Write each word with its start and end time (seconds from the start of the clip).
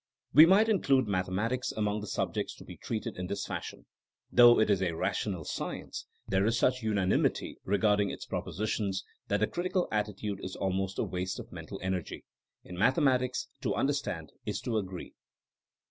We 0.33 0.47
might 0.47 0.67
include 0.67 1.05
mathe 1.05 1.29
matics 1.29 1.71
among 1.77 2.01
the 2.01 2.07
subjects 2.07 2.55
to 2.55 2.65
be 2.65 2.75
treated 2.75 3.17
in 3.17 3.27
this 3.27 3.45
fashion. 3.45 3.85
Though 4.31 4.59
it 4.59 4.71
is 4.71 4.81
a 4.81 4.93
rational 4.95 5.45
science, 5.45 6.07
there 6.27 6.43
is 6.47 6.57
such 6.57 6.81
unanimity 6.81 7.59
regarding 7.65 8.09
its 8.09 8.25
propositions 8.25 9.03
that 9.27 9.41
the 9.41 9.45
critical 9.45 9.87
attitude 9.91 10.43
is 10.43 10.55
almost 10.55 10.97
a 10.97 11.03
waste 11.03 11.37
of 11.37 11.51
mental 11.51 11.79
energy. 11.83 12.25
In 12.63 12.79
mathematics, 12.79 13.47
to 13.61 13.75
understand 13.75 14.31
is 14.43 14.59
to 14.61 14.75
agree. 14.79 15.13